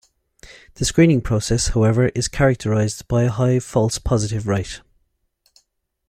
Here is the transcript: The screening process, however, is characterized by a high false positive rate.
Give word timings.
The 0.73 0.85
screening 0.85 1.21
process, 1.21 1.67
however, 1.75 2.07
is 2.15 2.27
characterized 2.27 3.07
by 3.07 3.21
a 3.25 3.29
high 3.31 3.59
false 3.59 3.99
positive 3.99 4.47
rate. 4.47 4.81